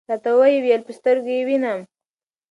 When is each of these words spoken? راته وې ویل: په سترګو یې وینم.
راته 0.09 0.29
وې 0.39 0.57
ویل: 0.63 0.81
په 0.87 0.91
سترګو 0.99 1.31
یې 1.37 1.43
وینم. 1.47 1.79